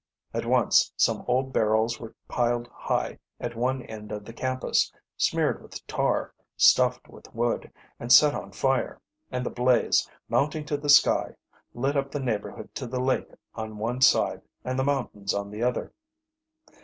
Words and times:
At 0.33 0.47
once 0.47 0.91
some 0.97 1.23
old 1.27 1.53
barrels 1.53 1.99
were 1.99 2.15
piled 2.27 2.67
high 2.73 3.19
at 3.39 3.53
one 3.55 3.83
end 3.83 4.11
of 4.11 4.25
the 4.25 4.33
campus, 4.33 4.91
smeared 5.15 5.61
with 5.61 5.85
tar, 5.85 6.33
stuffed 6.57 7.07
with 7.07 7.31
wood, 7.35 7.71
and 7.99 8.11
set 8.11 8.33
on 8.33 8.51
fire, 8.51 8.99
and 9.31 9.45
the 9.45 9.51
blaze, 9.51 10.09
mounting 10.27 10.65
to 10.65 10.77
the 10.77 10.89
sky, 10.89 11.35
lit 11.75 11.95
up 11.95 12.09
the 12.09 12.19
neighborhood 12.19 12.73
to 12.73 12.87
the 12.87 12.99
lake 12.99 13.29
on 13.53 13.77
one 13.77 14.01
side 14.01 14.41
and 14.65 14.79
the 14.79 14.83
mountains 14.83 15.35
on 15.35 15.51
the 15.51 15.61
other. 15.61 15.93